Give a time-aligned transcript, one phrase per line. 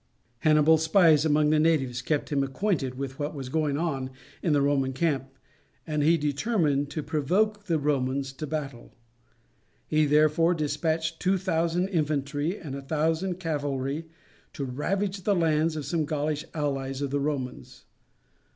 [0.39, 4.09] Hannibal's spies among the natives kept him acquainted with what was going on
[4.41, 5.29] in the Roman camp,
[5.85, 8.95] and he determined to provoke the Romans to battle.
[9.85, 14.07] He therefore despatched two thousand infantry and a thousand cavalry
[14.53, 17.85] to ravage the lands of some Gaulish allies of the Romans.